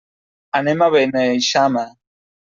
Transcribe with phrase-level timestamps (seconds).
[0.59, 1.87] Anem a Beneixama.